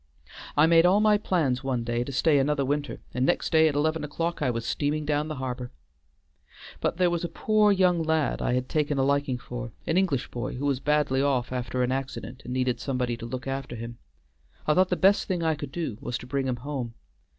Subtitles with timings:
[0.57, 3.75] I made all my plans one day to stay another winter, and next day at
[3.75, 5.69] eleven o'clock I was steaming down the harbor.
[6.79, 10.31] But there was a poor young lad I had taken a liking for, an English
[10.31, 13.99] boy, who was badly off after an accident and needed somebody to look after him.
[14.65, 16.95] I thought the best thing I could do was to bring him home.